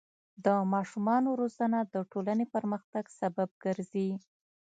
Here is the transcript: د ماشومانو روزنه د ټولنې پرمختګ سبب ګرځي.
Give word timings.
د 0.45 0.47
ماشومانو 0.73 1.29
روزنه 1.41 1.79
د 1.93 1.95
ټولنې 2.11 2.45
پرمختګ 2.55 3.03
سبب 3.19 3.49
ګرځي. 3.63 4.09